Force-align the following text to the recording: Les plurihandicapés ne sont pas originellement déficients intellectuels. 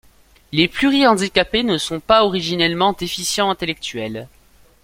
Les 0.51 0.67
plurihandicapés 0.67 1.61
ne 1.61 1.77
sont 1.77 1.99
pas 1.99 2.25
originellement 2.25 2.93
déficients 2.93 3.51
intellectuels. 3.51 4.27